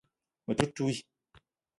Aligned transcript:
Me 0.45 0.53
te 0.57 0.63
ntouii 0.69 1.01